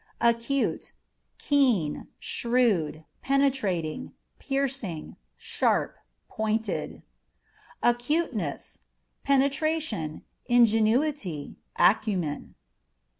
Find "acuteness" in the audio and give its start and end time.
7.83-8.79